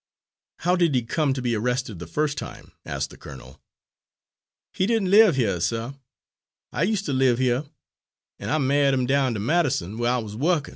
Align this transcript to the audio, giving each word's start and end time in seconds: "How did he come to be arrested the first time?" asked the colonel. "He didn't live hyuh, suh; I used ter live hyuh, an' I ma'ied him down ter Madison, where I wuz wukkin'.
"How 0.61 0.75
did 0.75 0.95
he 0.95 1.03
come 1.03 1.31
to 1.35 1.43
be 1.43 1.53
arrested 1.53 1.99
the 1.99 2.07
first 2.07 2.35
time?" 2.35 2.71
asked 2.87 3.11
the 3.11 3.17
colonel. 3.19 3.61
"He 4.73 4.87
didn't 4.87 5.11
live 5.11 5.35
hyuh, 5.35 5.59
suh; 5.61 5.91
I 6.71 6.81
used 6.81 7.05
ter 7.05 7.13
live 7.13 7.37
hyuh, 7.37 7.69
an' 8.39 8.49
I 8.49 8.57
ma'ied 8.57 8.95
him 8.95 9.05
down 9.05 9.35
ter 9.35 9.39
Madison, 9.39 9.99
where 9.99 10.13
I 10.13 10.17
wuz 10.17 10.35
wukkin'. 10.35 10.69